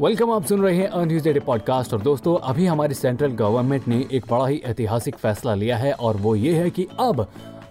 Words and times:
Welcome 0.00 0.30
आप 0.30 0.44
सुन 0.44 0.60
रहे 0.60 0.76
हैं 0.76 0.86
अ 0.86 1.04
न्यूज़ 1.04 1.28
डे 1.28 1.40
पॉडकास्ट 1.40 1.94
और 1.94 2.02
दोस्तों, 2.02 2.36
अभी 2.36 2.66
हमारी 2.66 2.94
सेंट्रल 2.94 3.32
गवर्नमेंट 3.32 3.86
ने 3.88 4.04
एक 4.12 4.24
बड़ा 4.30 4.46
ही 4.46 4.60
ऐतिहासिक 4.64 5.16
फैसला 5.16 5.54
लिया 5.54 5.76
है, 5.76 5.92
और 5.92 6.16
वो 6.16 6.34
ये 6.34 6.54
है 6.54 6.70
कि 6.70 6.86
अब 7.00 7.26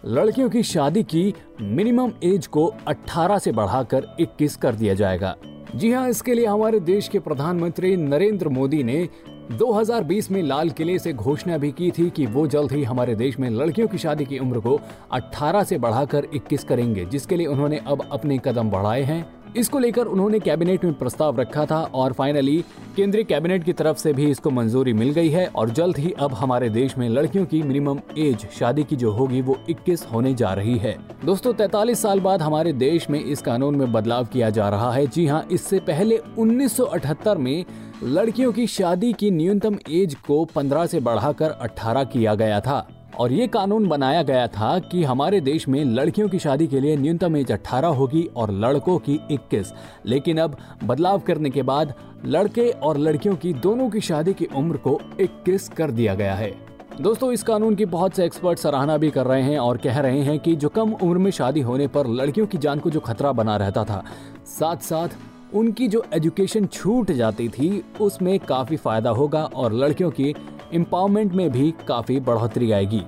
लड़कियों 0.06 0.50
की 0.50 0.64
शादी 0.64 1.04
की 1.04 1.34
मिनिमम 1.62 2.12
एज 2.24 2.48
को 2.48 2.66
18 2.88 3.38
से 3.38 3.52
बढ़ाकर 3.52 4.08
21 4.20 4.56
कर 4.56 4.76
दिया 4.76 4.94
जाएगा। 4.94 5.36
जी 5.76 5.92
हाँ 5.92 6.10
इसके 6.10 6.34
लिए 6.34 6.46
हमारे 6.46 6.80
देश 6.80 7.08
के 7.08 7.20
प्रधानमंत्री 7.20 7.96
नरेंद्र 7.96 8.50
मोदी 8.50 8.84
ने 8.84 9.10
2020 9.52 10.32
में 10.32 10.42
लाल 10.44 10.70
किले 10.70 11.00
से 11.00 11.14
घोषणा 11.14 11.58
भी 11.58 11.72
की 11.72 11.92
थी 11.92 12.10
कि 12.10 12.26
वो 12.26 12.48
जल्द 12.48 12.72
ही 12.72 12.84
हमारे 12.84 13.16
देश 13.16 13.40
में 13.40 13.50
लड़कियों 13.50 13.88
की 13.88 13.98
शादी 13.98 14.26
की 14.26 14.40
उम्र 14.40 14.60
को 14.60 14.80
18 15.14 15.64
से 15.64 15.78
बढ़ाकर 15.78 16.28
21 16.34 16.64
करेंगे, 16.64 17.06
जिसके 17.06 17.36
लिए 17.36 17.48
उन्होंने 17.48 17.82
अब 17.88 18.08
अपने 18.12 18.40
कदम 18.46 18.70
बढ़ाए 18.70 19.02
हैं। 19.02 19.45
इसको 19.58 19.80
लेकर 19.80 20.06
उन्होंने 20.06 20.40
कैबिनेट 20.40 20.84
में 20.86 20.94
प्रस्ताव 20.94 21.40
रखा 21.40 21.66
था 21.66 21.82
और 21.94 22.14
फाइनली 22.14 22.64
केंद्रीय 22.96 23.24
कैबिनेट 23.24 23.64
की 23.64 23.74
तरफ़ 23.74 23.98
से 23.98 24.14
भी 24.14 24.30
इसको 24.32 24.50
मंजूरी 24.50 24.94
मिल 24.94 25.12
गई 25.12 25.30
है 25.30 25.46
और 25.48 25.70
जल्द 25.70 25.98
ही 25.98 26.12
अब 26.20 26.34
हमारे 26.34 26.70
देश 26.70 26.98
में 26.98 27.08
लड़कियों 27.10 27.46
की 27.46 27.62
मिनिमम 27.62 28.00
एज 28.18 28.48
शादी 28.60 28.84
की 28.84 28.96
जो 28.96 29.12
होगी 29.12 29.42
वो 29.42 29.58
21 29.70 30.06
होने 30.14 30.34
जा 30.34 30.54
रही 30.54 30.78
है। 30.78 30.98
दोस्तों 31.26 31.54
43 31.54 32.02
साल 32.02 32.20
बाद 32.20 32.42
हमारे 32.42 32.74
देश 32.74 33.10
में 33.10 33.20
इस 33.20 33.42
कानून 33.42 33.76
में 33.76 33.92
बदलाव 33.92 34.26
किया 34.26 34.50
जा 34.50 34.70
रहा 34.70 34.92
है। 34.92 35.08
जी 35.08 35.26
हाँ 35.28 35.48
इससे 35.52 35.80
पहले 35.80 36.20
1978 36.38 37.38
में 37.38 37.66
लड़कियों 38.04 38.52
की 38.52 38.68
शादी 38.68 39.14
की 39.14 39.32
न्यूनतम 39.32 39.78
एज 39.92 40.16
को 40.28 40.44
15 40.46 40.86
से 40.86 41.00
बढ़ाकर 41.00 41.58
18 41.62 42.04
किया 42.04 42.36
गया 42.36 42.60
था। 42.60 42.88
और 43.20 43.32
ये 43.32 43.48
कानून 43.48 43.88
बनाया 43.88 44.24
गया 44.24 44.48
था 44.48 44.80
कि 44.80 45.04
हमारे 45.04 45.40
देश 45.42 45.68
में 45.68 45.84
लड़कियों 45.86 46.30
की 46.30 46.40
शादी 46.40 46.68
के 46.68 46.80
लिए 46.80 46.96
न्यूनतम 46.98 47.38
एज 47.38 47.52
18 47.52 47.96
होगी 47.98 48.24
और 48.36 48.52
लड़कों 48.52 48.98
की 49.00 49.20
21 49.32 49.68
लेकिन 50.06 50.38
अब 50.38 50.58
बदलाव 50.84 51.20
करने 51.20 51.50
के 51.50 51.62
बाद 51.62 51.94
लड़के 52.26 52.70
और 52.70 52.98
लड़कियों 52.98 53.36
की 53.36 53.54
दोनों 53.54 53.90
की 53.90 54.02
शादी 54.02 54.34
की 54.34 54.46
उम्र 54.46 54.78
को 54.78 55.00
21 55.20 55.68
कर 55.70 55.92
दिया 55.92 56.16
गया 56.16 56.36
है। 56.36 56.54
दोस्तों, 57.02 57.32
इस 57.32 57.44
कानून 57.44 57.76
की 57.76 57.86
बहुत 57.86 58.16
से 58.16 58.26
एक्सपर्ट 58.26 58.60
सराहना 58.60 58.98
भी 58.98 59.12
कर 59.12 59.26
रहे 59.26 59.42
हैं 59.42 59.60
और 59.60 59.78
कह 59.78 60.00
रहे 60.00 60.22
हैं 60.22 60.40
कि 60.40 60.56
जो 60.56 60.70
कम 60.70 60.94
उम्र 60.94 61.18
में 61.18 61.32
शादी 61.32 61.62
होने 61.62 61.88
पर 61.88 62.08
लड़कियों 62.08 62.48
की 62.48 62.58
जान 62.58 62.80
को 62.80 62.90
जो 62.90 63.00
खतरा 63.00 63.32
बना 63.32 63.58
रहता 63.58 63.84
था 63.84 64.04
साथ 64.46 64.78
साथ 64.78 65.10
उनकी 65.54 65.88
जो 65.88 66.04
एजुकेशन 66.14 66.66
छूट 66.66 67.12
जाती 67.12 67.48
थी, 67.50 67.84
उसमें 68.02 68.40
काफ़ी 68.40 68.78
फ़ायदा 68.78 69.10
होगा 69.10 69.44
और 69.44 69.74
लड़कियों 69.74 70.12
की 70.12 70.34
एम्पावरमेंट 70.74 71.34
में 71.34 71.50
भी 71.52 71.74
काफ़ी 71.88 72.20
बढ़ोतरी 72.20 72.72
आएगी। 72.72 73.02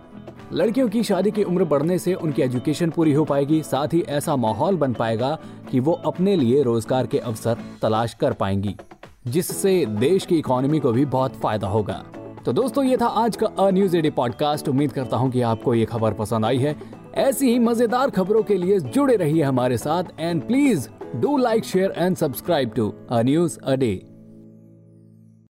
लड़कियों 0.53 0.87
की 0.89 1.03
शादी 1.03 1.31
की 1.31 1.43
उम्र 1.43 1.63
बढ़ने 1.65 1.97
से 1.99 2.13
उनकी 2.13 2.41
एजुकेशन 2.41 2.89
पूरी 2.89 3.13
हो 3.13 3.23
पाएगी, 3.25 3.61
साथ 3.63 3.93
ही 3.93 4.01
ऐसा 4.01 4.35
माहौल 4.35 4.75
बन 4.75 4.93
पाएगा 4.93 5.37
कि 5.71 5.79
वो 5.79 5.91
अपने 6.05 6.35
लिए 6.35 6.61
रोज़गार 6.63 7.07
के 7.07 7.19
अवसर 7.19 7.57
तलाश 7.81 8.13
कर 8.13 8.33
पाएँगी, 8.33 8.75
जिससे 9.27 9.85
देश 9.87 10.25
की 10.25 10.37
इकोनॉमी 10.37 10.79
को 10.79 10.91
भी 10.91 11.05
बहुत 11.07 11.35
फ़ायदा 11.35 11.67
होगा। 11.67 12.03
तो 12.45 12.53
दोस्तों, 12.53 12.83
ये 12.83 12.97
था 12.97 13.05
आज 13.05 13.35
का 13.35 13.47
अ 13.47 13.69
न्यूज़ 13.71 13.97
एडी 13.97 14.09
पॉडकास्ट 14.09 14.69
उम्मीद 14.69 14.91
करता 14.91 15.17
हूँ 15.17 15.31
कि 15.31 15.41
आपको 15.43 15.73
ये 15.75 15.85
खबर 15.85 16.13
पसंद 16.13 16.45
आई 16.45 16.57
है। 16.57 16.75
ऐसी 17.17 17.51
ही 17.51 17.59
मज़ेदार 17.59 18.09
खबरों 18.09 18.43
के 18.43 18.57
लिए 18.57 18.79
जुड़े 18.79 19.15
रहिए 19.15 19.43
हमारे 19.43 19.77
साथ। 19.77 20.19
And 20.19 20.41
please 20.47 20.87
do 21.15 21.37
like 21.37 21.65
share 21.65 21.93
and 21.97 22.15
subscribe 22.15 22.71
to 22.75 22.93
a 23.09 23.21
news 23.21 23.59
a 23.59 23.75
day 23.75 23.91